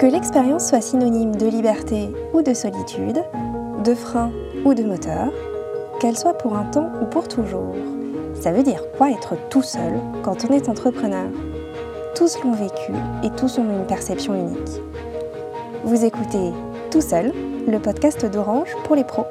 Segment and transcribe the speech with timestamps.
[0.00, 3.22] Que l'expérience soit synonyme de liberté ou de solitude,
[3.84, 4.32] de frein
[4.64, 5.30] ou de moteur,
[6.00, 7.74] qu'elle soit pour un temps ou pour toujours,
[8.32, 11.28] ça veut dire quoi être tout seul quand on est entrepreneur?
[12.14, 14.80] Tous l'ont vécu et tous ont une perception unique.
[15.84, 16.50] Vous écoutez
[16.90, 17.34] Tout seul,
[17.68, 19.26] le podcast d'Orange pour les pros.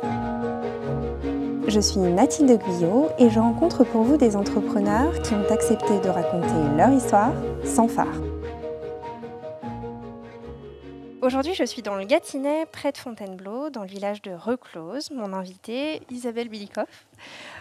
[1.68, 6.10] Je suis Mathilde Guyot et je rencontre pour vous des entrepreneurs qui ont accepté de
[6.10, 7.34] raconter leur histoire
[7.66, 8.29] sans phare.
[11.30, 15.12] Aujourd'hui, je suis dans le Gâtinais, près de Fontainebleau, dans le village de Reclose.
[15.12, 17.06] Mon invitée, Isabelle Bilikoff.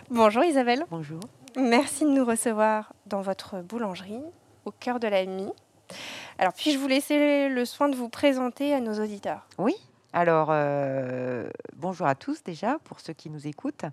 [0.09, 0.87] Bonjour Isabelle.
[0.91, 1.21] Bonjour.
[1.55, 4.23] Merci de nous recevoir dans votre boulangerie,
[4.65, 5.53] au cœur de la Mie.
[6.39, 9.47] Alors, puis-je vous laisser le soin de vous présenter à nos auditeurs?
[9.59, 9.75] Oui,
[10.15, 13.85] alors, euh, bonjour à tous déjà, pour ceux qui nous écoutent.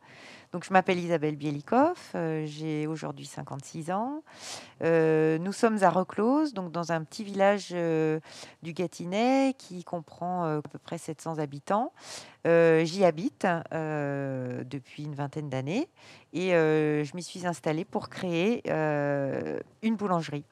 [0.54, 4.24] Donc, je m'appelle Isabelle Bielikoff, euh, j'ai aujourd'hui 56 ans.
[4.82, 7.76] Euh, nous sommes à Reclose, donc dans un petit village
[8.64, 11.92] du Gâtinais qui comprend à peu près 700 habitants.
[12.46, 15.90] J'y habite depuis une vingtaine d'années
[16.32, 20.46] et je m'y suis installée pour créer une boulangerie.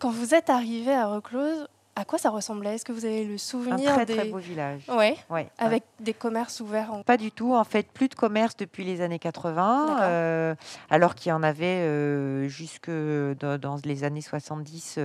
[0.00, 2.74] Quand vous êtes arrivé à Reclose, à quoi ça ressemblait?
[2.76, 4.16] Est-ce que vous avez le souvenir Un très des...
[4.16, 4.82] très beau village.
[4.88, 5.16] Ouais.
[5.28, 5.48] Ouais.
[5.58, 7.02] Avec des commerces ouverts en...
[7.02, 7.54] Pas du tout.
[7.54, 10.54] En fait, plus de commerce depuis les années 80, euh,
[10.88, 14.98] alors qu'il y en avait euh, jusque dans, les années 70,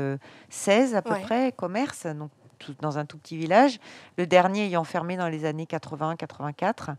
[0.50, 2.06] 16 euh, à peu près, commerce.
[2.06, 2.32] Donc,
[2.80, 3.80] dans un tout petit village.
[4.18, 6.96] Le dernier ayant fermé dans les années 80-84,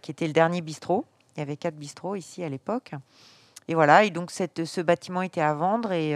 [0.00, 1.06] qui était le dernier bistrot.
[1.36, 2.92] Il y avait quatre bistrots ici à l'époque.
[3.68, 6.14] Et voilà, et donc cette, ce bâtiment était à vendre et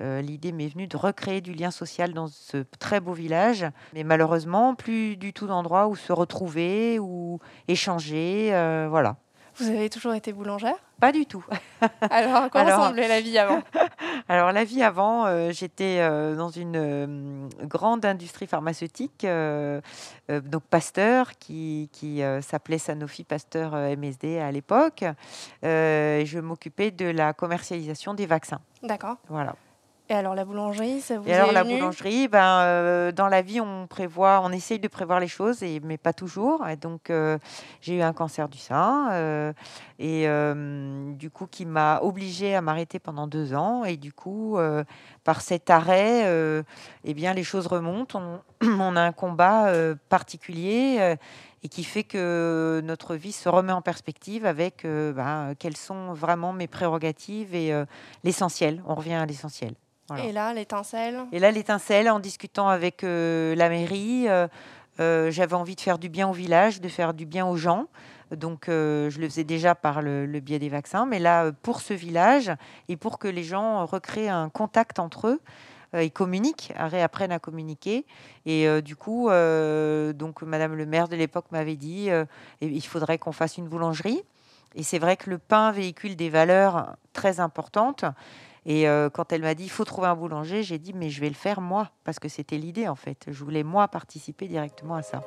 [0.00, 3.66] euh, l'idée m'est venue de recréer du lien social dans ce très beau village.
[3.94, 8.50] Mais malheureusement, plus du tout d'endroit où se retrouver ou échanger.
[8.52, 9.16] Euh, voilà.
[9.56, 10.76] Vous avez toujours été boulangère?
[11.00, 11.44] Pas du tout.
[12.10, 13.60] Alors, à quoi ressemblait la vie avant?
[14.28, 15.98] Alors, la vie avant, euh, j'étais
[16.36, 25.04] dans une grande industrie pharmaceutique, donc Pasteur, qui, qui s'appelait Sanofi Pasteur MSD à l'époque.
[25.62, 28.60] je m'occupais de la commercialisation des vaccins.
[28.82, 29.16] D'accord.
[29.28, 29.54] Voilà.
[30.10, 33.60] Et alors la boulangerie, ça vous Et alors la boulangerie, ben, euh, dans la vie,
[33.60, 36.66] on prévoit, on essaye de prévoir les choses, et, mais pas toujours.
[36.66, 37.36] Et donc euh,
[37.82, 39.52] j'ai eu un cancer du sein, euh,
[39.98, 40.28] et
[41.14, 43.84] du coup qui m'a obligée à m'arrêter pendant deux ans.
[43.84, 44.58] Et du coup,
[45.24, 46.64] par cet arrêt,
[47.04, 48.20] eh bien les choses remontent.
[48.20, 49.72] On, on a un combat
[50.08, 51.16] particulier.
[51.64, 56.52] et qui fait que notre vie se remet en perspective avec ben, quelles sont vraiment
[56.52, 57.72] mes prérogatives et
[58.22, 58.82] l'essentiel.
[58.86, 59.74] On revient à l'essentiel.
[60.16, 61.26] Et là, l'étincelle?
[61.32, 64.48] Et là, l'étincelle, en discutant avec euh, la mairie, euh,
[65.00, 67.86] euh, j'avais envie de faire du bien au village, de faire du bien aux gens.
[68.36, 72.52] Donc, je le faisais déjà par le, biais des vaccins, mais là, pour ce village
[72.88, 75.40] et pour que les gens recréent un contact entre eux,
[75.94, 78.04] ils communiquent, réapprennent à communiquer.
[78.44, 82.10] Et du coup, donc Madame le maire de l'époque m'avait dit,
[82.60, 84.22] il faudrait qu'on fasse une boulangerie.
[84.74, 88.04] Et c'est vrai que le pain véhicule des valeurs très importantes.
[88.66, 91.20] Et euh, quand elle m'a dit il faut trouver un boulanger, j'ai dit mais je
[91.20, 93.26] vais le faire moi parce que c'était l'idée en fait.
[93.28, 95.22] Je voulais moi participer directement à ça.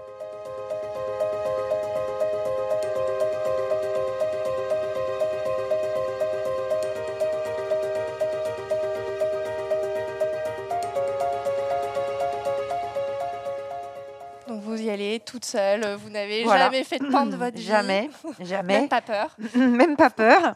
[15.54, 17.64] Vous n'avez jamais fait de pain de votre vie.
[17.64, 18.82] Jamais, jamais.
[18.82, 19.36] Même pas peur.
[19.56, 20.56] Même pas peur.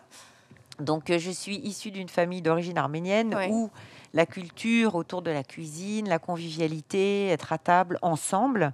[0.79, 3.69] Donc, euh, je suis issue d'une famille d'origine arménienne où
[4.13, 8.73] la culture autour de la cuisine, la convivialité, être à table ensemble,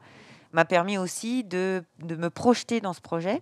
[0.54, 3.42] m'a permis aussi de, me projeter dans ce projet.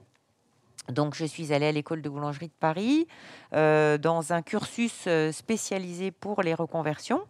[0.90, 3.08] Donc, je suis allée à l'école de boulangerie de Paris
[3.54, 7.22] euh, dans un cursus euh, spécialisé pour les reconversions.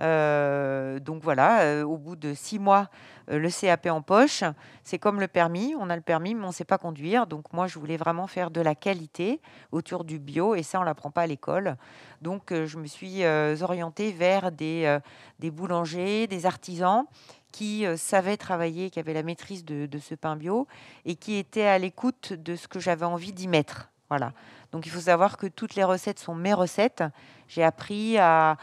[0.00, 2.88] Donc voilà, au bout de six mois,
[3.28, 4.42] le CAP en poche,
[4.82, 5.74] c'est comme le permis.
[5.78, 7.26] On a le permis, mais on ne sait pas conduire.
[7.26, 9.40] Donc moi, je voulais vraiment faire de la qualité
[9.72, 11.76] autour du bio, et ça, on l'apprend pas à l'école.
[12.22, 13.24] Donc je me suis
[13.62, 14.98] orientée vers des,
[15.38, 17.04] des boulangers, des artisans
[17.52, 20.66] qui savaient travailler, qui avaient la maîtrise de, de, ce pain bio
[21.04, 23.90] et qui étaient à l'écoute de ce que j'avais envie d'y mettre.
[24.08, 24.32] Voilà.
[24.72, 27.02] Donc il faut savoir que toutes les recettes sont mes recettes.
[27.48, 28.56] J'ai appris à...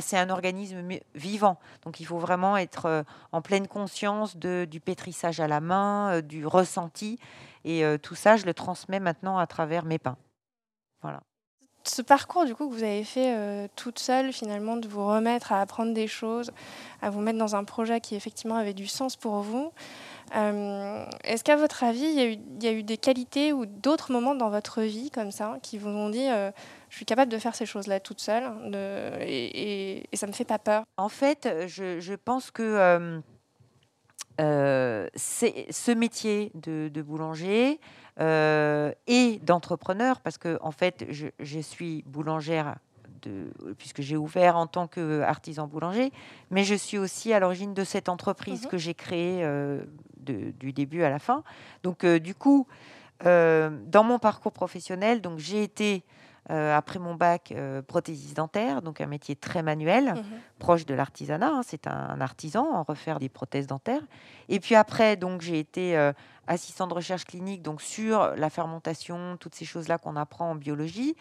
[0.00, 0.82] C'est un organisme
[1.14, 1.58] vivant.
[1.84, 3.02] Donc il faut vraiment être euh,
[3.32, 7.18] en pleine conscience du pétrissage à la main, euh, du ressenti.
[7.64, 10.16] Et euh, tout ça, je le transmets maintenant à travers mes pains.
[11.00, 11.20] Voilà.
[11.84, 15.62] Ce parcours du coup que vous avez fait toute seule, finalement, de vous remettre à
[15.62, 16.52] apprendre des choses,
[17.00, 19.72] à vous mettre dans un projet qui effectivement avait du sens pour vous,
[20.32, 24.82] Est-ce qu'à votre avis, il y, a eu, des qualités ou d'autres moments dans votre
[24.82, 26.26] vie comme ça qui vous ont dit
[26.88, 28.44] je suis capable de faire ces choses-là toute seule
[29.20, 30.84] et, ça ne me fait pas peur?
[30.96, 33.20] En fait, je, pense que
[35.16, 37.80] c'est ce métier de, boulanger
[38.18, 42.76] et d'entrepreneur, parce que en fait, je suis boulangère
[43.78, 46.12] puisque j'ai ouvert en tant qu'artisan boulanger,
[46.50, 48.70] mais je suis aussi à l'origine de cette entreprise mhm.
[48.70, 49.82] que j'ai créée euh,
[50.22, 51.42] du début à la fin.
[51.82, 52.66] Donc, euh, du coup,
[53.26, 56.04] euh, dans mon parcours professionnel, donc j'ai été
[56.48, 57.54] après mon bac
[57.86, 60.24] prothésiste dentaire, donc un métier très manuel, mhm.
[60.58, 61.46] proche de l'artisanat.
[61.46, 64.02] Hein, c'est un, artisan en refaire des prothèses dentaires.
[64.48, 66.10] Et puis après, donc j'ai été
[66.48, 71.14] assistant de recherche clinique, donc sur la fermentation, toutes ces choses-là qu'on apprend en biologie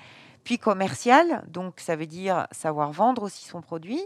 [0.44, 4.02] puis commercial, donc ça veut dire savoir vendre aussi son produit,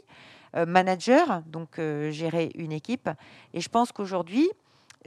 [0.55, 3.09] euh, manager, donc euh, gérer une équipe.
[3.53, 4.49] Et je pense qu'aujourd'hui,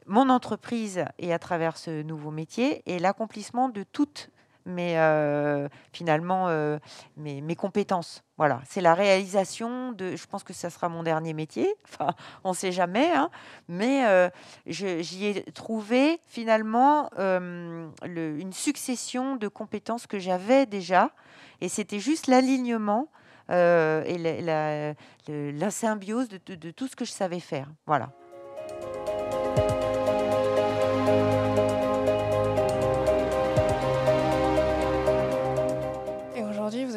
[0.06, 4.30] mon entreprise est à travers ce nouveau métier et l'accomplissement de toutes
[4.66, 6.78] mes euh, finalement euh,
[7.16, 8.22] mes, compétences.
[8.36, 10.16] Voilà, c'est la réalisation de.
[10.16, 11.74] Je pense que ça sera mon dernier métier.
[11.88, 12.14] Enfin,
[12.44, 13.30] on ne sait jamais, hein,
[13.68, 14.28] mais euh,
[14.66, 17.90] j'y ai trouvé finalement le,
[18.38, 21.10] une succession de compétences que j'avais déjà,
[21.60, 23.08] et c'était juste l'alignement.
[23.48, 24.94] et la,
[25.28, 27.68] la, symbiose de, de tout ce que je savais faire.
[27.86, 28.10] Voilà.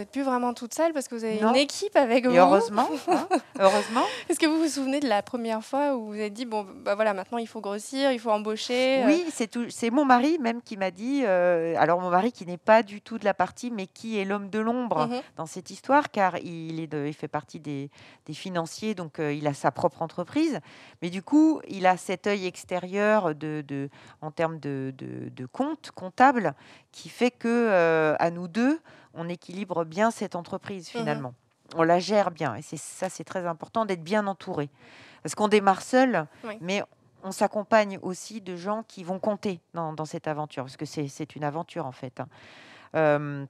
[0.08, 2.36] Plus vraiment toute seule parce que vous avez une équipe avec vous.
[2.36, 3.28] heureusement, hein,
[3.60, 4.04] heureusement.
[4.30, 6.96] Est-ce que vous vous souvenez de la première fois où vous êtes dit bon bah
[6.96, 9.66] voilà maintenant il faut grossir, il faut embaucher euh Oui, c'est tout.
[9.70, 11.24] C'est mon mari même qui m'a dit.
[11.26, 14.26] Euh, alors mon mari qui n'est pas du tout de la partie, mais qui est
[14.26, 15.22] l'homme de l'ombre mhm.
[15.38, 17.90] dans cette histoire, car il est il fait partie des,
[18.26, 20.60] des financiers, donc euh, il a sa propre entreprise.
[21.02, 23.90] Mais du coup, il a cet œil extérieur de, de
[24.22, 26.54] en termes de, de, de compte comptable
[26.92, 28.80] qui fait que à nous deux
[29.20, 31.34] on équilibre bien cette entreprise mmh finalement.
[31.76, 32.56] On la gère bien.
[32.56, 34.70] Et c'est ça, c'est très important d'être bien entouré.
[35.22, 36.26] Parce qu'on démarre seul,
[36.62, 36.82] mais
[37.24, 41.44] on s'accompagne aussi de gens qui vont compter dans, cette aventure, parce que c'est une
[41.44, 42.22] aventure en fait.
[42.94, 43.46] Hein.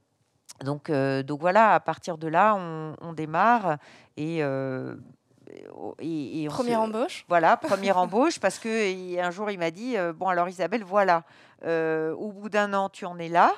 [0.64, 3.78] donc, donc voilà, à partir de là, on, démarre
[4.18, 7.24] et, et, première embauche.
[7.30, 11.24] Voilà, première embauche, parce que un jour il m'a dit bon alors Isabelle, voilà,
[11.64, 13.54] au bout d'un an tu en es là.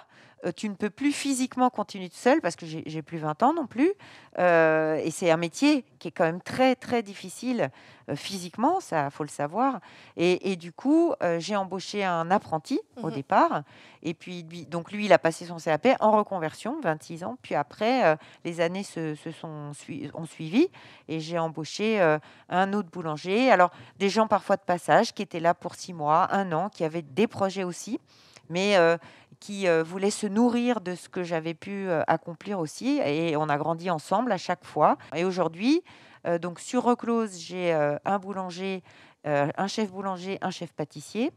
[0.46, 3.68] Euh, tu ne peux plus physiquement continuer seule parce que j'ai plus 20 ans non
[3.68, 3.92] plus.
[4.40, 7.70] Euh, et c'est un métier qui est quand même très, très difficile
[8.10, 9.80] euh, physiquement, ça faut le savoir.
[10.18, 13.64] Et, du coup, j'ai embauché un apprenti au mmh départ.
[14.04, 17.38] Et puis, donc lui, il a passé son CAP en reconversion, 26 ans.
[17.42, 19.72] Puis après, les années se, sont
[20.14, 20.70] ont suivi
[21.08, 22.02] et j'ai embauché
[22.50, 23.52] un autre boulanger.
[23.52, 26.84] Alors, des gens parfois de passage qui étaient là pour six mois, un an, qui
[26.84, 28.00] avaient des projets aussi
[28.52, 28.78] mais
[29.42, 33.02] qui euh, voulait se nourrir de ce que j'avais pu euh, accomplir aussi.
[33.04, 34.98] Et on a grandi ensemble à chaque fois.
[35.14, 35.84] Et aujourd'hui,
[36.26, 38.84] euh, donc sur Reclose, j'ai un boulanger,
[39.26, 41.32] un chef boulanger, un chef pâtissier.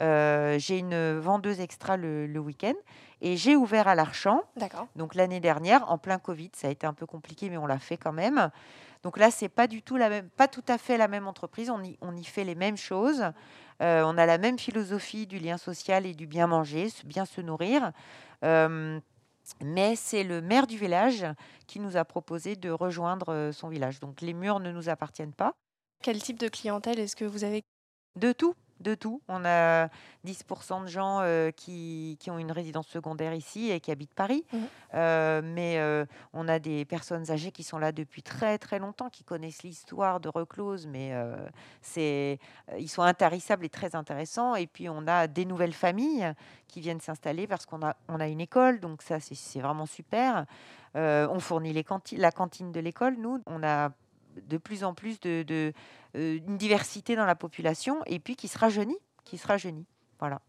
[0.00, 2.74] j'ai une vendeuse extra le, le week-end
[3.22, 4.42] et j'ai ouvert à l'Archamp.
[4.96, 7.78] Donc l'année dernière, en plein Covid, ça a été un peu compliqué, mais on l'a
[7.78, 8.50] fait quand même.
[9.04, 11.70] Donc là, c'est pas du tout la même, pas tout à fait la même entreprise.
[11.70, 13.22] On y, on y fait les mêmes choses.
[13.82, 17.42] Euh, on a la même philosophie du lien social et du bien manger, bien se
[17.42, 17.92] nourrir.
[18.44, 18.98] Euh,
[19.62, 21.26] mais c'est le maire du village
[21.66, 24.00] qui nous a proposé de rejoindre euh, son village.
[24.00, 25.52] Donc les murs ne nous appartiennent pas.
[26.02, 27.62] Quel type de clientèle est-ce que vous avez?
[28.18, 29.20] De tout de tout.
[29.28, 29.88] On a
[30.26, 34.44] 10% de gens euh, qui, ont une résidence secondaire ici et qui habitent Paris.
[34.52, 34.58] Mmh.
[34.94, 39.10] Euh, mais euh, on a des personnes âgées qui sont là depuis très très longtemps,
[39.10, 41.12] qui connaissent l'histoire de Reclose, mais
[41.80, 42.38] c'est,
[42.78, 44.54] ils sont intarissables et très intéressants.
[44.54, 46.32] Et puis on a des nouvelles familles
[46.68, 50.46] qui viennent s'installer parce qu'on a, on a une école, donc ça c'est, vraiment super.
[50.94, 53.40] on fournit les la cantine de l'école, nous.
[53.46, 53.90] On a
[54.42, 55.72] de plus en plus de, de
[56.16, 59.86] euh, une diversité dans la population et puis qui se rajeunit, qui se rajeunit.
[60.18, 60.40] Voilà.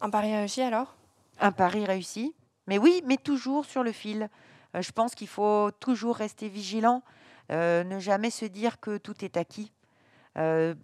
[0.00, 0.94] Un pari réussi alors?
[1.40, 2.34] Un pari réussi,
[2.66, 4.28] mais oui, mais toujours sur le fil.
[4.74, 7.02] Euh, je pense qu'il faut toujours rester vigilant,
[7.50, 9.72] euh, ne jamais se dire que tout est acquis.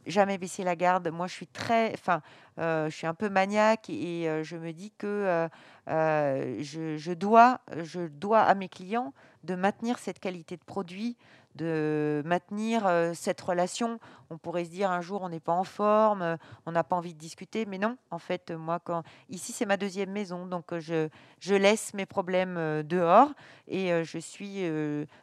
[0.07, 1.09] jamais baisser la garde.
[1.09, 2.21] Moi, je suis très, enfin,
[2.59, 5.49] je suis un peu maniaque et je me dis que
[5.87, 11.17] je, je, dois, je dois à mes clients de maintenir cette qualité de produit,
[11.57, 13.99] de maintenir cette relation.
[14.31, 16.37] On pourrait se dire un jour on n'est pas en forme,
[16.67, 17.97] on n'a pas envie de discuter, mais non.
[18.11, 21.09] En fait, moi, quand ici c'est ma deuxième maison, donc je,
[21.41, 23.31] je laisse mes problèmes dehors
[23.69, 24.65] et je suis,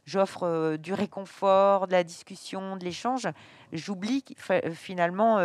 [0.06, 3.28] j'offre du réconfort, de la discussion, de l'échange.
[3.72, 4.24] J'oublie
[4.74, 5.40] finalement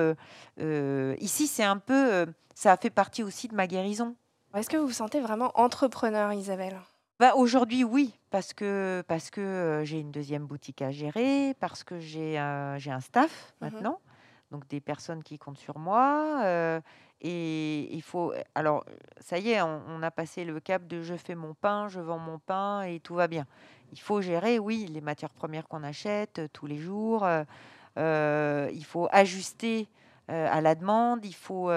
[0.58, 4.14] ici c'est un peu, ça a fait partie aussi de ma guérison.
[4.54, 6.78] Est-ce que vous vous sentez vraiment entrepreneur, Isabelle?
[7.18, 11.98] Bah, aujourd'hui, oui, parce que, parce que j'ai une deuxième boutique à gérer, parce que
[11.98, 14.00] j'ai un, j'ai un staff mmh maintenant,
[14.52, 16.80] donc des personnes qui comptent sur moi.
[17.20, 18.32] et il faut.
[18.54, 18.84] Alors,
[19.20, 22.18] ça y est, on, a passé le cap de je fais mon pain, je vends
[22.18, 23.46] mon pain et tout va bien.
[23.92, 27.26] Il faut gérer, oui, les matières premières qu'on achète tous les jours.
[27.96, 29.88] il faut ajuster
[30.28, 31.24] à la demande.
[31.24, 31.70] Il faut.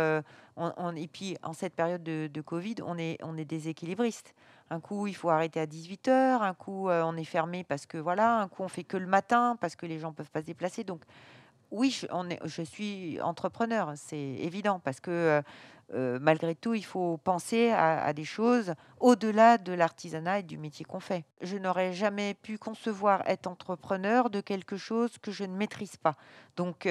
[0.58, 4.36] On, et puis, en cette période de, de Covid, on est, on est déséquilibriste.
[4.72, 6.10] Un coup, il faut arrêter à 18h,
[6.42, 9.06] un coup, euh, on est fermé parce que voilà, un coup, on fait que le
[9.06, 10.86] matin parce que les gens peuvent pas se déplacer.
[10.86, 11.02] Donc,
[11.72, 12.02] oui,
[12.46, 15.42] je suis entrepreneur, c'est évident, parce que euh,
[15.94, 20.86] euh, malgré tout, il faut penser à, des choses au-delà de l'artisanat et du métier
[20.86, 21.26] qu'on fait.
[21.42, 26.16] Je n'aurais jamais pu concevoir être entrepreneur de quelque chose que je ne maîtrise pas.
[26.56, 26.88] Donc,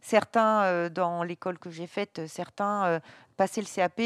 [0.00, 3.00] certains, dans l'école que j'ai faite, certains
[3.36, 4.00] passaient le CAP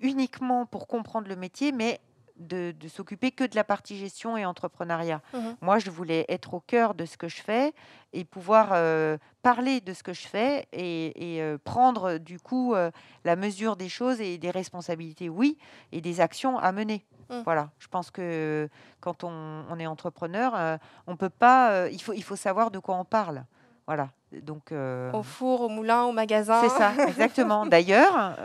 [0.00, 2.00] uniquement pour comprendre le métier, mais
[2.38, 5.20] de, s'occuper que de la partie gestion et entrepreneuriat.
[5.32, 7.72] Mmh Moi, je voulais être au cœur de ce que je fais
[8.12, 12.90] et pouvoir euh, parler de ce que je fais et, euh, prendre du coup euh,
[13.24, 15.58] la mesure des choses et des responsabilités, oui,
[15.92, 17.04] et des actions à mener.
[17.28, 17.42] Mmh.
[17.44, 18.68] Voilà, je pense que
[19.00, 23.04] quand on, est entrepreneur, on peut pas, il faut, il faut savoir de quoi on
[23.04, 23.44] parle.
[23.86, 24.10] Voilà.
[24.42, 24.72] Donc,
[25.12, 26.60] Au four, au moulin, au magasin.
[26.62, 27.66] C'est ça, exactement.
[27.66, 28.36] D'ailleurs,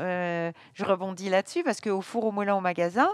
[0.73, 3.09] je rebondis là-dessus parce qu'au four, au moulin, au magasin,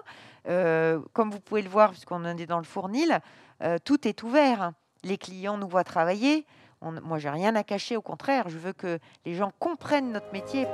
[1.14, 3.20] comme vous pouvez le voir, puisqu'on est dans le fournil,
[3.64, 4.72] euh, tout est ouvert.
[5.04, 6.46] Les clients nous voient travailler.
[6.82, 7.98] On, moi, j'ai rien à cacher.
[7.98, 10.68] Au contraire, je veux que les gens comprennent notre métier.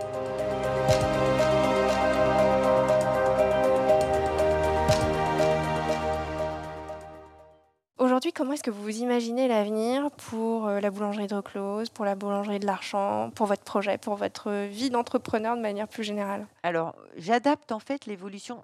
[8.33, 12.59] Comment est-ce que vous imaginez l'avenir pour euh, la boulangerie de Reclose, pour la boulangerie
[12.59, 16.47] de l'Archant, pour votre projet, pour votre vie d'entrepreneur de manière plus générale?
[16.63, 18.61] Alors, j'adapte en fait l'évolution.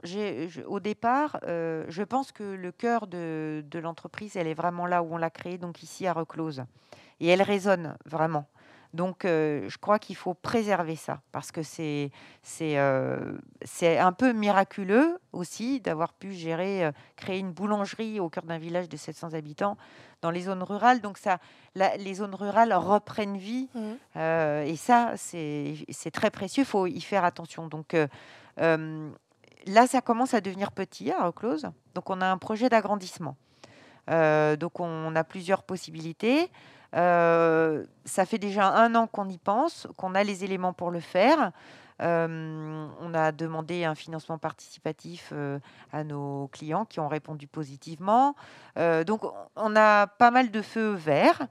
[0.67, 5.03] Au départ, euh, je pense que le cœur de, de l'entreprise, elle est vraiment là
[5.03, 6.63] où on l'a créée, donc ici à Reclose.
[7.19, 8.45] Et elle résonne vraiment.
[8.93, 13.37] Donc, euh, je crois qu'il faut préserver ça parce que c'est c'est euh,
[13.81, 18.89] un peu miraculeux aussi d'avoir pu gérer, euh, créer une boulangerie au cœur d'un village
[18.89, 19.77] de 700 habitants
[20.23, 21.01] dans les zones rurales.
[21.01, 21.37] Donc, ça,
[21.75, 24.19] les zones rurales reprennent vie mmh.
[24.65, 26.63] et ça, c'est très précieux.
[26.63, 27.67] Il faut y faire attention.
[27.67, 27.95] Donc,
[28.57, 31.69] là, ça commence à devenir petit à Reclose.
[31.93, 33.37] Donc, on a un projet d'agrandissement.
[34.07, 36.49] donc, on a plusieurs possibilités.
[36.95, 40.99] Euh, ça fait déjà un an qu'on y pense, qu'on a les éléments pour le
[40.99, 41.51] faire.
[42.01, 45.59] Euh, on a demandé un financement participatif euh,
[45.91, 48.35] à nos clients qui ont répondu positivement.
[49.05, 49.21] donc,
[49.55, 51.47] on a pas mal de feux verts.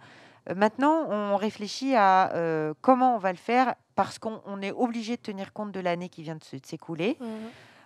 [0.56, 2.32] Maintenant, on réfléchit à
[2.80, 6.22] comment on va le faire parce qu'on est obligé de tenir compte de l'année qui
[6.22, 7.18] vient de s'écouler.
[7.20, 7.26] Mmh.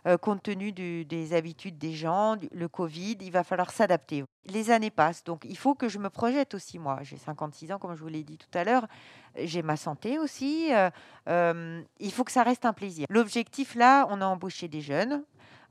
[0.04, 4.24] Euh, compte tenu des habitudes des gens, le Covid, il va falloir s'adapter.
[4.46, 6.98] Les années passent, donc il faut que je me projette aussi, moi.
[7.02, 8.88] J'ai 56 ans, comme je vous l'ai dit tout à l'heure.
[9.36, 10.74] J'ai ma santé aussi.
[10.74, 10.90] Euh,
[11.28, 13.06] euh, il faut que ça reste un plaisir.
[13.10, 15.22] L'objectif, là, on a embauché des jeunes.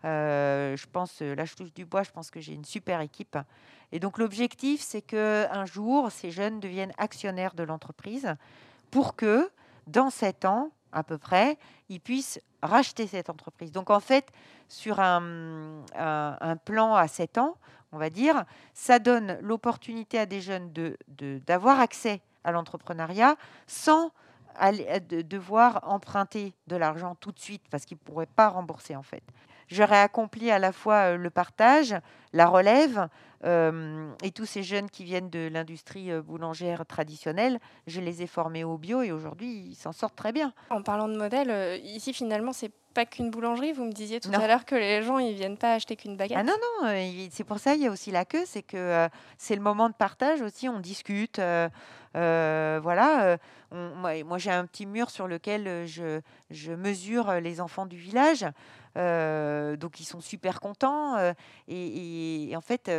[0.03, 3.37] je pense, là je touche du bois, je pense que j'ai une super équipe.
[3.91, 8.35] Et donc l'objectif, c'est que un jour, ces jeunes deviennent actionnaires de l'entreprise
[8.91, 9.49] pour que,
[9.87, 11.57] dans sept ans, à peu près,
[11.89, 13.71] ils puissent racheter cette entreprise.
[13.71, 14.31] Donc en fait,
[14.67, 15.83] sur un,
[16.65, 17.57] plan à 7 ans,
[17.91, 20.71] on va dire, ça donne l'opportunité à des jeunes
[21.45, 23.35] d'avoir accès à l'entrepreneuriat
[23.67, 24.11] sans
[25.09, 29.23] devoir emprunter de l'argent tout de suite parce qu'ils ne pourraient pas rembourser en fait.
[29.71, 31.95] J'aurais accompli à la fois euh, le partage,
[32.33, 33.07] la relève,
[33.45, 38.27] euh, et tous ces jeunes qui viennent de l'industrie euh, boulangère traditionnelle, je les ai
[38.27, 40.53] formés au bio et aujourd'hui, ils s'en sortent très bien.
[40.71, 43.71] En parlant de modèle, ici, finalement, c'est pas qu'une boulangerie.
[43.71, 46.37] Vous me disiez tout à l'heure que les gens, ils viennent pas acheter qu'une baguette.
[46.37, 46.93] Ah non, non,
[47.31, 49.93] c'est pour ça, il y a aussi la queue, c'est que c'est le moment de
[49.93, 51.39] partage aussi, on discute.
[52.13, 53.37] voilà,
[53.71, 58.45] moi, j'ai un petit mur sur lequel je, je mesure les enfants du village.
[58.95, 61.17] Donc ils sont super contents.
[61.67, 62.91] et, et, en fait,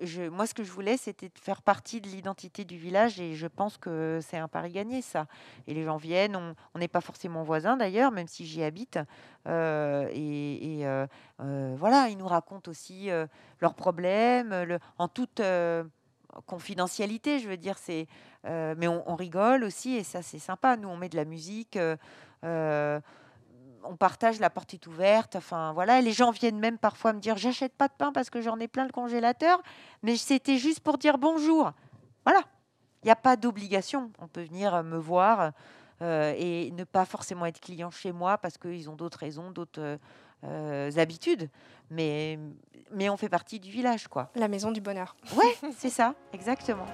[0.00, 3.34] je, moi, ce que je voulais, c'était de faire partie de l'identité du village et
[3.34, 5.26] je pense que c'est un pari gagné, ça.
[5.66, 6.36] Et les gens viennent,
[6.74, 8.98] on n'est pas forcément voisins d'ailleurs, même si j'y habite.
[9.46, 11.06] Euh, et, euh,
[11.40, 13.08] euh, voilà, ils nous racontent aussi
[13.60, 14.54] leurs problèmes,
[14.98, 15.40] en toute
[16.46, 18.06] confidentialité, je veux dire, c'est,
[18.44, 20.76] mais on, rigole aussi et ça c'est sympa.
[20.76, 21.78] Nous on met de la musique,
[23.88, 25.36] on partage, la porte est ouverte.
[25.36, 28.40] Enfin voilà, les gens viennent même parfois me dire j'achète pas de pain parce que
[28.40, 29.62] j'en ai plein le congélateur,
[30.02, 31.72] mais c'était juste pour dire bonjour.
[32.24, 32.40] Voilà,
[33.02, 34.10] il n'y a pas d'obligation.
[34.18, 35.52] On peut venir me voir
[36.02, 39.98] et ne pas forcément être client chez moi parce qu'ils ont d'autres raisons, d'autres
[40.44, 41.48] euh, habitudes,
[41.90, 42.38] mais,
[42.92, 44.30] mais on fait partie du village, quoi.
[44.34, 45.16] La maison du bonheur.
[45.34, 46.86] Ouais, c'est ça, exactement.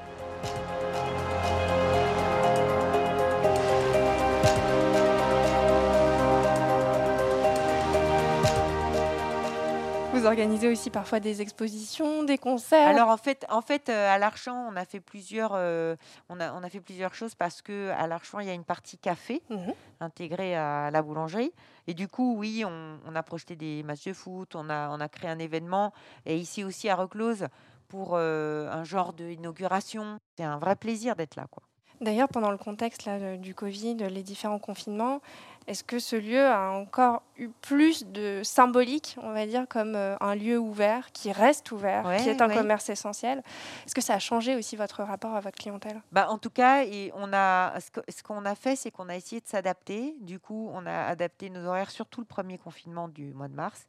[10.32, 12.88] Organisez aussi parfois des expositions, des concerts.
[12.88, 15.94] Alors en fait, en fait, euh, à l'Archamp, on a fait plusieurs, euh,
[16.30, 18.64] on a, on a fait plusieurs choses parce que à l'Archamp, il y a une
[18.64, 19.74] partie café mhm.
[20.00, 21.52] intégrée à la boulangerie.
[21.86, 25.08] Et du coup, oui, on, a projeté des matchs de foot, on a, on a
[25.08, 25.92] créé un événement.
[26.24, 27.48] Et ici aussi à Reclose
[27.88, 30.18] pour euh, un genre d'inauguration.
[30.38, 31.62] C'est un vrai plaisir d'être là, quoi.
[32.00, 35.20] D'ailleurs, pendant le contexte là, du Covid, les différents confinements,
[35.66, 40.16] est-ce que ce lieu a encore eu plus de symbolique, on va dire, comme euh,
[40.20, 43.42] un lieu ouvert, qui reste ouvert, qui est un commerce essentiel?
[43.86, 46.00] Est-ce que ça a changé aussi votre rapport à votre clientèle?
[46.10, 49.40] Bah, En tout cas, et on a, ce qu'on a fait, c'est qu'on a essayé
[49.40, 50.16] de s'adapter.
[50.20, 53.86] Du coup, on a adapté nos horaires, surtout le premier confinement du mois de mars.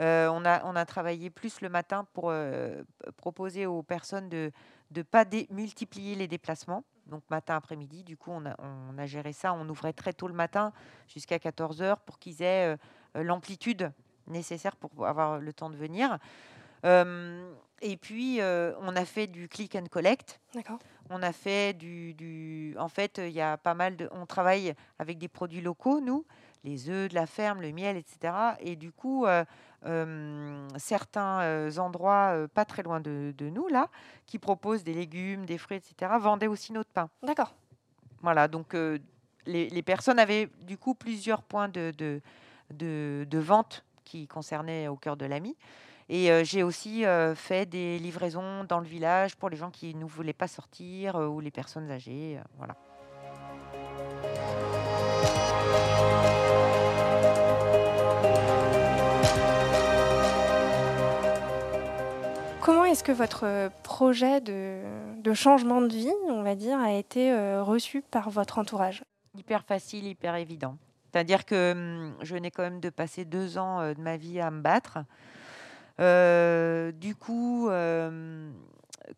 [0.00, 2.82] Euh, on, a, on a travaillé plus le matin pour euh,
[3.16, 4.52] proposer aux personnes de
[4.94, 8.04] ne pas multiplier les déplacements donc matin, après-midi.
[8.04, 9.52] Du coup, on a, géré ça.
[9.52, 10.72] On ouvrait très tôt le matin
[11.06, 12.76] jusqu'à 14 h pour qu'ils aient
[13.16, 13.92] euh, l'amplitude
[14.26, 16.18] nécessaire pour avoir le temps de venir.
[16.84, 20.40] Euh, et puis, euh, on a fait du click and collect.
[20.54, 20.78] D'accord.
[21.10, 24.08] On a fait du, En fait, il y a pas mal de.
[24.12, 26.26] On travaille avec des produits locaux, nous,
[26.64, 28.32] les œufs de la ferme, le miel, etc.
[28.60, 29.26] Et du coup,
[30.76, 33.88] certains endroits pas très loin de, nous, là,
[34.26, 37.08] qui proposent des légumes, des fruits, etc., vendaient aussi notre pain.
[37.22, 37.54] D'accord.
[38.22, 38.76] Voilà, donc
[39.46, 42.20] les, personnes avaient du coup plusieurs points de, de,
[42.70, 45.56] de, vente qui concernaient au cœur de l'ami.
[46.08, 50.32] Et j'ai aussi fait des livraisons dans le village pour les gens qui ne voulaient
[50.32, 52.40] pas sortir ou les personnes âgées.
[52.56, 52.74] voilà.
[62.88, 68.00] Est-ce que votre projet de, changement de vie, on va dire, a été euh, reçu
[68.00, 69.04] par votre entourage?
[69.36, 70.76] Hyper facile, hyper évident.
[71.12, 74.40] C'est-à-dire que hum, je venais quand même de passer deux ans euh, de ma vie
[74.40, 74.98] à me battre.
[76.00, 77.68] Euh, du coup,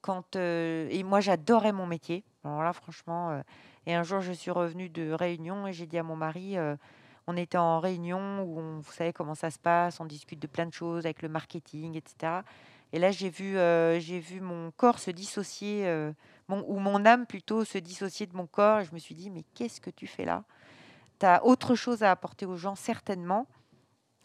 [0.00, 2.24] quand et moi j'adorais mon métier.
[2.42, 3.40] Alors là, franchement,
[3.86, 6.56] et un jour je suis revenue de réunion et j'ai dit à mon mari,
[7.26, 10.46] on était en réunion où on, vous savez comment ça se passe, on discute de
[10.46, 12.40] plein de choses avec le marketing, etc.
[12.92, 16.12] Et là, j'ai vu, euh, j'ai vu mon corps se dissocier, euh,
[16.48, 18.80] ou mon âme plutôt se dissocier de mon corps.
[18.80, 20.44] Et je me suis dit, mais qu'est-ce que tu fais là?
[21.20, 23.46] Tu as autre chose à apporter aux gens, certainement,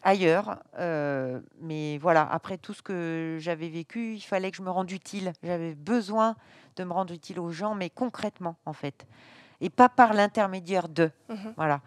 [0.02, 0.58] ailleurs.
[0.78, 4.90] Euh, mais voilà, après tout ce que j'avais vécu, il fallait que je me rende
[4.90, 5.32] utile.
[5.44, 6.34] J'avais besoin
[6.74, 9.06] de me rendre utile aux gens, mais concrètement, en fait.
[9.60, 11.12] Et pas par l'intermédiaire d'eux.
[11.28, 11.80] Mmh voilà.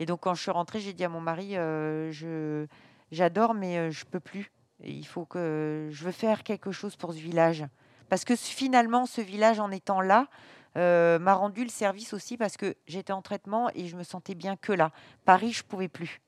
[0.00, 2.66] Et donc, quand je suis rentrée, j'ai dit à mon mari, je,
[3.12, 4.50] j'adore, mais je peux plus
[4.82, 7.64] il faut que je veux faire quelque chose pour ce village.
[8.08, 10.28] Parce que finalement, ce village, en étant là,
[10.76, 14.34] euh, m'a rendu le service aussi parce que j'étais en traitement et je me sentais
[14.34, 14.90] bien que là.
[15.24, 16.20] Paris, je pouvais plus.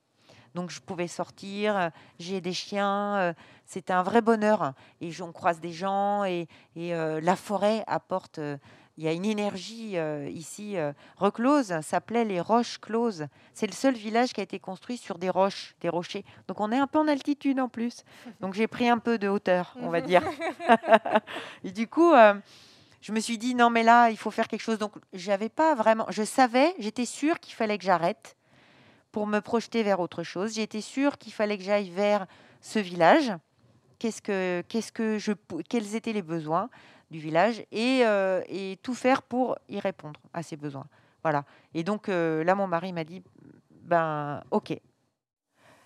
[0.55, 3.33] Donc je pouvais sortir, j'ai des chiens, euh,
[3.67, 4.73] c'était un vrai bonheur.
[5.03, 8.41] Et on croise des gens et, euh, la forêt apporte
[8.99, 10.77] il y a une énergie euh, ici.
[10.77, 13.27] Euh, Reclose s'appelait les Roches Closes.
[13.53, 16.25] C'est le seul village qui a été construit sur des roches, des rochers.
[16.49, 18.05] Donc on est un peu en altitude en plus.
[18.41, 20.23] Donc j'ai pris un peu de hauteur, on va dire.
[21.65, 22.35] et du coup, euh,
[23.03, 24.79] je me suis dit non mais là il faut faire quelque chose.
[24.79, 26.07] Donc j'avais pas vraiment.
[26.09, 28.37] Je savais, j'étais sûre qu'il fallait que j'arrête
[29.13, 30.55] pour me projeter vers autre chose.
[30.55, 32.27] J'étais sûre qu'il fallait que j'aille vers
[32.63, 33.33] ce village.
[33.99, 35.33] Qu'est-ce que, qu'est-ce que je,
[35.69, 36.69] quels étaient les besoins?
[37.11, 40.87] Du village et, euh, et, tout faire pour y répondre à ses besoins.
[41.23, 41.45] Voilà.
[41.75, 43.23] Et donc euh, là, mon mari m'a dit,
[43.83, 44.79] ben ok.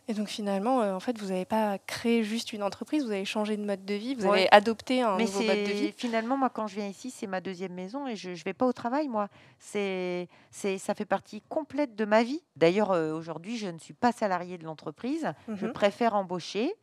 [0.09, 3.25] Et donc finalement, euh, en fait, vous n'avez pas créé juste une entreprise, vous avez
[3.25, 5.93] changé de mode de vie, vous avez adopté un nouveau mode de vie.
[5.97, 8.67] Finalement, moi, quand je viens ici, c'est ma deuxième maison et je ne vais pas
[8.67, 9.29] au travail, moi.
[9.61, 12.43] C'est, c'est, ça fait partie complète de ma vie.
[12.57, 15.33] D'ailleurs, aujourd'hui, je ne suis pas salariée de l'entreprise.
[15.47, 15.73] Je mhm.
[15.73, 16.75] préfère embaucher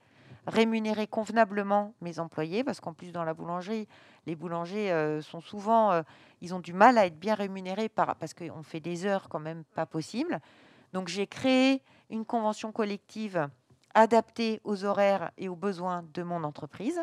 [0.47, 3.87] rémunérer convenablement mes employés, parce qu'en plus dans la boulangerie,
[4.27, 6.03] les boulangers euh, sont souvent, euh,
[6.41, 9.39] ils ont du mal à être bien rémunérés par, parce qu'on fait des heures quand
[9.39, 10.39] même pas possibles.
[10.93, 13.49] Donc j'ai créé une convention collective
[13.93, 16.99] adaptée aux horaires et aux besoins de mon entreprise.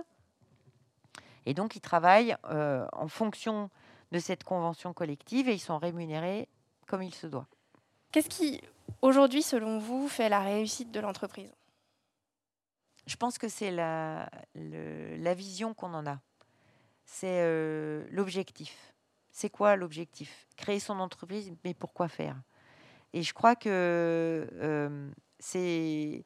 [1.47, 3.71] Et donc, ils travaillent euh, en fonction
[4.13, 6.49] de cette convention collective et ils sont rémunérés
[6.87, 7.47] comme il se doit.
[8.13, 8.61] Qu'est-ce qui,
[9.03, 11.51] aujourd'hui, selon vous, fait la réussite de l'entreprise?
[13.07, 16.19] Je pense que c'est la, la vision qu'on en a.
[17.05, 18.95] C'est euh, l'objectif.
[19.31, 20.47] C'est quoi l'objectif?
[20.57, 22.37] Créer son entreprise, mais pourquoi faire?
[23.13, 26.25] Et je crois que euh, c'est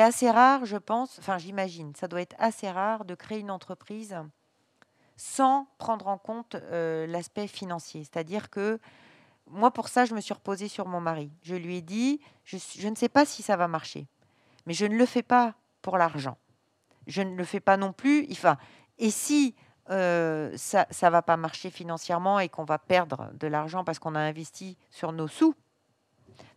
[0.00, 4.16] assez rare, je pense, enfin j'imagine, ça doit être assez rare de créer une entreprise
[5.16, 8.04] sans prendre en compte euh, l'aspect financier.
[8.04, 8.80] C'est-à-dire que
[9.46, 11.30] moi, pour ça, je me suis reposée sur mon mari.
[11.42, 14.06] Je lui ai dit, je, je ne sais pas si ça va marcher,
[14.66, 16.38] mais je ne le fais pas pour l'argent.
[17.06, 18.26] Je ne le fais pas non plus.
[18.30, 18.56] Enfin,
[18.98, 19.54] et si
[19.90, 24.14] euh, ça ne va pas marcher financièrement et qu'on va perdre de l'argent parce qu'on
[24.14, 25.54] a investi sur nos sous,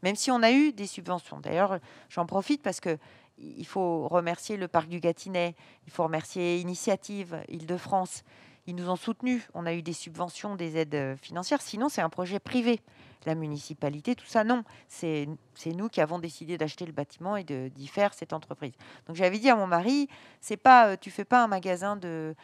[0.03, 1.39] même si on a eu des subventions.
[1.39, 2.97] D'ailleurs, j'en profite parce que
[3.39, 5.55] il faut remercier le parc du Gâtinais,
[5.87, 8.23] il faut remercier Initiative Île-de-France.
[8.65, 9.41] Ils nous ont soutenus.
[9.53, 11.61] On a eu des subventions, des aides financières.
[11.61, 12.79] Sinon, c'est un projet privé.
[13.25, 14.63] La municipalité, tout ça, non.
[14.87, 15.27] C'est
[15.65, 18.73] nous qui avons décidé d'acheter le bâtiment et d'y faire cette entreprise.
[19.07, 20.07] Donc, j'avais dit à mon mari,
[20.39, 22.35] c'est pas, euh, tu fais pas un magasin de,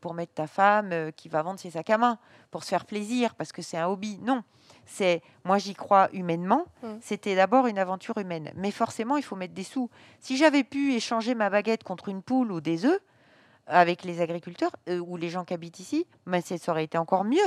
[0.00, 2.18] pour mettre ta femme qui va vendre ses sacs à main
[2.50, 4.18] pour se faire plaisir parce que c'est un hobby.
[4.22, 4.42] Non,
[4.86, 6.66] c'est moi j'y crois humainement.
[6.82, 6.88] Mmh.
[7.00, 9.90] C'était d'abord une aventure humaine, mais forcément il faut mettre des sous.
[10.18, 13.00] Si j'avais pu échanger ma baguette contre une poule ou des œufs
[13.66, 17.24] avec les agriculteurs euh, ou les gens qui habitent ici, mais ça aurait été encore
[17.24, 17.38] mieux.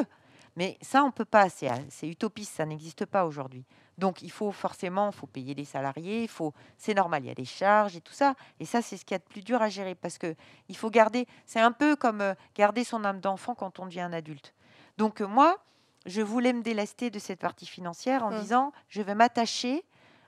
[0.56, 3.66] Mais ça on peut pas, c'est utopiste, ça n'existe pas aujourd'hui.
[3.98, 7.46] Donc il faut forcément, faut payer les salariés, faut, c'est normal, il y a des
[7.46, 8.36] charges et tout ça.
[8.60, 10.36] Et ça, c'est ce qu'il y a de plus dur à gérer parce que
[10.68, 11.28] il faut garder.
[11.46, 14.54] C'est un peu comme euh, garder son âme d'enfant quand on devient un adulte.
[14.98, 15.58] Donc euh, moi,
[16.06, 18.39] je voulais me délester de cette partie financière en mmh.
[18.39, 19.84] disant, je vais m'attacher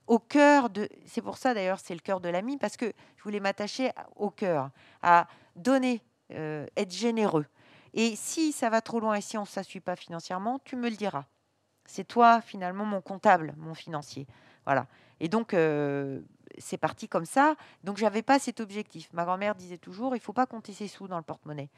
[0.08, 0.88] au cœur de.
[1.06, 4.30] C'est pour ça d'ailleurs, c'est le cœur de l'ami parce que je voulais m'attacher au
[4.30, 4.70] cœur,
[5.02, 7.46] à donner, euh, être généreux.
[7.96, 10.90] Et si ça va trop loin et si on ne s'assuit pas financièrement, tu me
[10.90, 11.24] le diras.
[11.86, 14.28] C'est toi finalement mon comptable, mon financier.
[14.66, 14.86] Voilà.
[15.22, 16.20] Et donc euh,
[16.58, 17.56] c'est parti comme ça.
[17.86, 19.08] Donc j'avais pas cet objectif.
[19.14, 21.70] Ma grand-mère disait toujours, il faut pas compter ses sous dans le porte-monnaie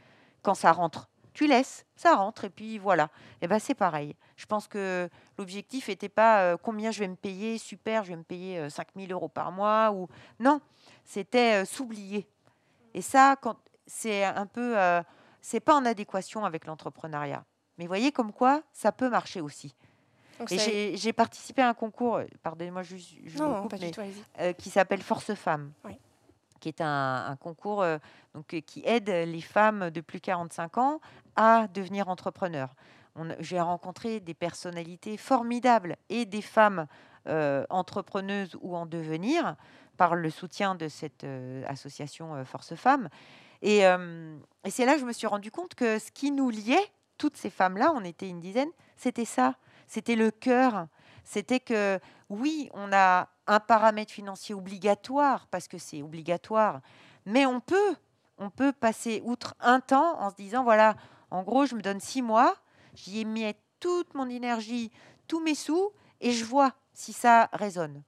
[0.41, 1.07] quand ça rentre.
[1.33, 3.03] Tu laisses, ça rentre et puis voilà.
[3.03, 3.09] Et
[3.43, 4.15] eh ben c'est pareil.
[4.37, 8.15] Je pense que l'objectif n'était pas euh, combien je vais me payer, super, je vais
[8.15, 10.07] me payer 5000 euh, euros par mois ou
[10.39, 10.61] non,
[11.05, 12.27] c'était s'oublier.
[12.95, 14.75] Et ça, quand c'est un peu,
[15.47, 17.45] c'est pas en adéquation avec l'entrepreneuriat.
[17.77, 19.73] Mais voyez comme quoi ça peut marcher aussi
[20.45, 22.95] j'ai participé à un concours, euh, pardonnez-moi, je,
[24.39, 25.71] euh, qui s'appelle Force Femmes.
[26.59, 27.97] qui est un, concours euh,
[28.33, 31.01] donc, qui aide les femmes de plus de 45 ans
[31.35, 32.75] à devenir entrepreneurs.
[33.39, 36.85] J'ai rencontré des personnalités formidables et des femmes
[37.25, 39.55] entrepreneuses ou en devenir
[39.97, 41.25] par le soutien de cette
[41.67, 43.09] association Force Femmes.
[43.61, 46.91] Et, et c'est là que je me suis rendu compte que ce qui nous liait,
[47.17, 49.55] toutes ces femmes-là, on était une dizaine, c'était ça
[49.87, 50.87] c'était le cœur.
[51.23, 56.81] C'était que oui, on a un paramètre financier obligatoire parce que c'est obligatoire,
[57.25, 57.95] mais on peut,
[58.37, 60.95] on peut passer outre un temps en se disant voilà,
[61.31, 62.55] en gros, je me donne six mois,
[62.93, 64.91] j'y ai mis toute mon énergie,
[65.27, 68.03] tous mes sous, et je vois si ça résonne.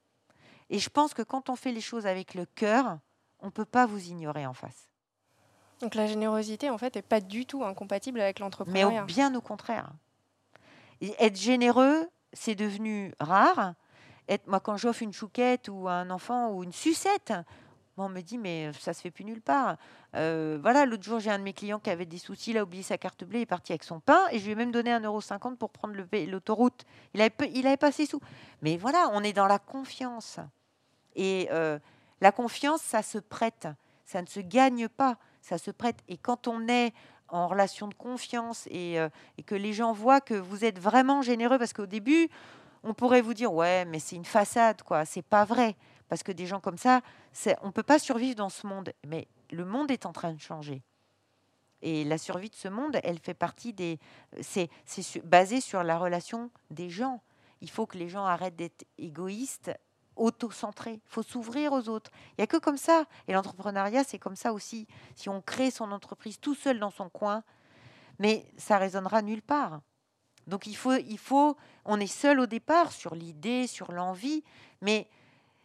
[0.69, 2.99] Et je pense que quand on fait les choses avec le cœur,
[3.39, 4.88] on ne peut pas vous ignorer en face.
[5.81, 9.01] Donc la générosité, en fait, n'est pas du tout incompatible avec l'entrepreneuriat.
[9.01, 9.91] Mais bien au contraire
[11.01, 13.73] être généreux, c'est devenu rare.
[14.27, 17.33] Être, moi, quand j'offre une chouquette ou un enfant ou une sucette,
[17.97, 19.75] on me dit, mais ça se fait plus nulle part.
[20.15, 22.63] Euh, voilà, l'autre jour, j'ai un de mes clients qui avait des soucis, il a
[22.63, 24.71] oublié sa carte bleue, il est parti avec son pain, et je lui ai même
[24.71, 25.95] donné 1,50€ pour prendre
[26.27, 26.85] l'autoroute.
[27.13, 28.21] Il avait, il avait pas ses sous.
[28.61, 30.39] Mais voilà, on est dans la confiance.
[31.15, 31.77] Et euh,
[32.21, 33.67] la confiance, ça se prête,
[34.05, 35.17] ça ne se gagne pas,
[35.49, 35.97] ça se prête.
[36.07, 36.93] Et quand on est
[37.27, 41.57] en relation de confiance euh, et, que les gens voient que vous êtes vraiment généreux
[41.57, 42.29] parce qu'au début,
[42.83, 45.75] on pourrait vous dire ouais, mais c'est une façade quoi, c'est pas vrai
[46.07, 47.01] parce que des gens comme ça,
[47.61, 50.81] on peut pas survivre dans ce monde, mais le monde est en train de changer.
[51.81, 53.99] Et la survie de ce monde, elle fait partie des.
[54.41, 54.69] C'est
[55.23, 57.21] basé sur la relation des gens.
[57.61, 59.71] Il faut que les gens arrêtent d'être égoïstes
[60.19, 60.93] auto-centré.
[61.03, 62.11] Il faut s'ouvrir aux autres.
[62.31, 63.05] Il n'y a que comme ça.
[63.27, 64.87] Et l'entrepreneuriat, c'est comme ça aussi.
[65.15, 67.43] Si on crée son entreprise tout seul dans son coin,
[68.19, 69.81] mais ça résonnera nulle part.
[70.47, 71.55] Donc il faut, il faut,
[71.85, 74.43] on est seul au départ sur l'idée, sur l'envie,
[74.81, 75.07] mais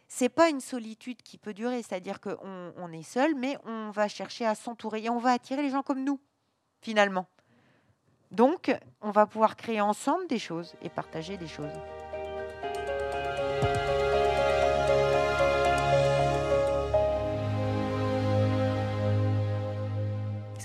[0.09, 1.83] c'est pas une solitude qui peut durer.
[1.83, 5.63] C'est-à-dire qu'on on est seul, mais on va chercher à s'entourer et on va attirer
[5.63, 6.21] les gens comme nous,
[6.81, 7.27] finalement.
[8.31, 11.73] Donc, on va pouvoir créer ensemble des choses et partager des choses.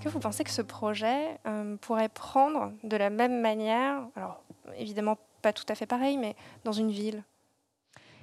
[0.09, 4.41] Que vous pensez que ce projet euh, pourrait prendre de la même manière, alors
[4.75, 7.23] évidemment pas tout à fait pareil, mais dans une ville?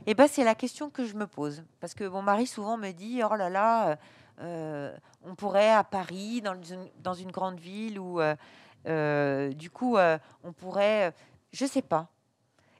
[0.06, 1.64] Eh ben, c'est la question que je me pose.
[1.80, 3.98] Parce que mon mari souvent me dit, oh là là,
[4.40, 4.94] euh,
[5.24, 8.20] on pourrait à Paris, dans une, dans une grande ville, ou
[8.84, 11.14] du coup, on pourrait,
[11.52, 12.08] je sais pas.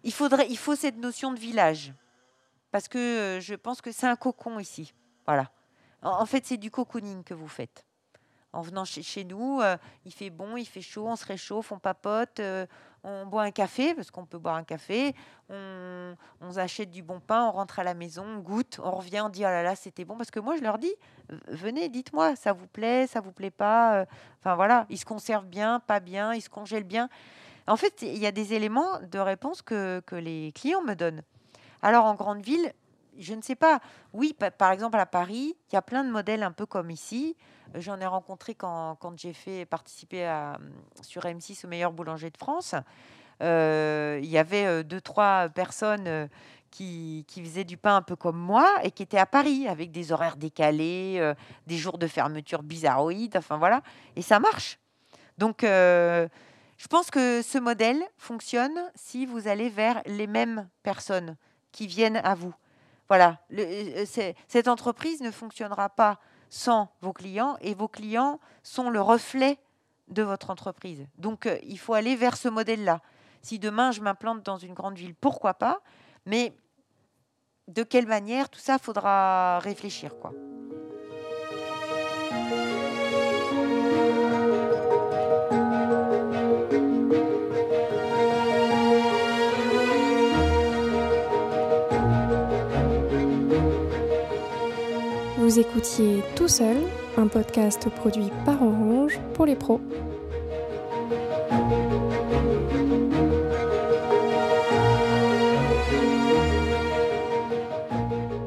[0.03, 1.93] Il, faudrait, il faut cette notion de village.
[2.71, 4.93] Parce que je pense que c'est un cocon ici.
[5.25, 5.51] Voilà.
[6.03, 7.86] En fait, c'est du cocooning que vous faites.
[8.57, 11.79] En venant chez, nous, euh, il fait bon, il fait chaud, on se réchauffe, on
[11.79, 12.65] papote, euh,
[13.05, 15.15] on boit un café, parce qu'on peut boire un café,
[15.51, 19.21] on, on, achète du bon pain, on rentre à la maison, on goûte, on revient,
[19.21, 20.17] on dit oh là là, c'était bon.
[20.17, 20.95] Parce que moi, je leur dis,
[21.49, 23.97] venez, dites-moi, ça vous plaît, ça vous plaît pas.
[23.97, 24.07] Euh,
[24.41, 27.11] enfin voilà, ils se conservent bien, pas bien, ils se congèlent bien.
[27.67, 31.21] En fait, il y a des éléments de réponse que, que les clients me donnent.
[31.83, 32.73] Alors en grande ville,
[33.19, 33.81] je ne sais pas.
[34.13, 37.37] Oui, par exemple à Paris, il y a plein de modèles un peu comme ici.
[37.75, 40.29] Euh, j'en ai rencontré quand, j'ai fait participer
[41.03, 42.75] sur M6 au meilleur boulanger de France.
[43.43, 46.29] Euh, il y avait euh, deux, trois personnes
[46.71, 50.13] qui, faisaient du pain un peu comme moi et qui étaient à Paris avec des
[50.13, 51.35] horaires décalés,
[51.67, 53.37] des jours de fermeture bizarroïdes.
[53.37, 53.83] Enfin voilà.
[54.15, 54.79] Et ça marche.
[55.39, 61.37] Donc, je pense que ce modèle fonctionne si vous allez vers les mêmes personnes
[61.73, 62.55] qui viennent à vous.
[63.09, 64.05] Voilà, euh,
[64.49, 69.59] cette entreprise ne fonctionnera pas sans vos clients et vos clients sont le reflet
[70.09, 71.07] de votre entreprise.
[71.19, 73.01] Donc, euh, il faut aller vers ce modèle-là.
[73.43, 75.81] Si demain je m'implante dans une grande ville, pourquoi pas?
[76.25, 76.57] Mais
[77.69, 80.33] de quelle manière Tout ça, faudra réfléchir, quoi.
[95.47, 96.77] Vous écoutiez Tout seul,
[97.17, 99.81] un podcast produit par Orange pour les pros.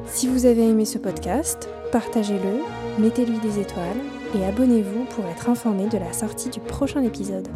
[0.08, 3.96] Si vous avez aimé ce podcast, partagez-le, mettez-lui des étoiles
[4.38, 7.48] et abonnez-vous pour être informé de la sortie du prochain épisode.